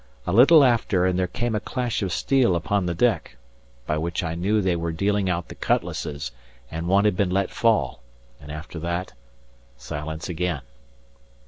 [0.25, 3.37] A little after, and there came a clash of steel upon the deck,
[3.85, 6.31] by which I knew they were dealing out the cutlasses
[6.71, 8.01] and one had been let fall;
[8.39, 9.13] and after that,
[9.77, 10.63] silence again.